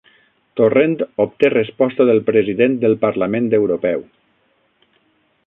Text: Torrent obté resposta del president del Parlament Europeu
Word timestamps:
Torrent 0.59 0.95
obté 1.25 1.51
resposta 1.55 2.07
del 2.11 2.23
president 2.31 2.79
del 2.85 2.97
Parlament 3.05 3.53
Europeu 3.59 4.03